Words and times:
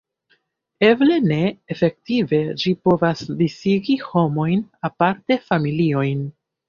Eble 0.85 1.17
ne: 1.31 1.37
efektive 1.75 2.39
ĝi 2.63 2.73
povas 2.89 3.21
disigi 3.43 3.99
homojn, 4.07 4.65
aparte 4.91 5.39
familiojn. 5.51 6.27